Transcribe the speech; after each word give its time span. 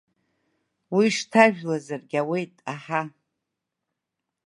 Уи 0.95 1.07
шҭажәлазаргь 1.15 2.15
ауеит, 2.21 2.53
аҳа. 2.73 3.01